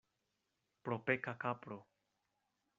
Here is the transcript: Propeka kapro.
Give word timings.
Propeka 0.85 1.33
kapro. 1.43 1.79